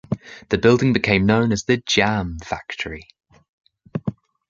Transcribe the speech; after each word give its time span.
The 0.49 0.57
building 0.57 0.93
became 0.93 1.27
known 1.27 1.51
as 1.51 1.65
The 1.65 1.77
Jam 1.77 2.39
Factory. 2.43 3.07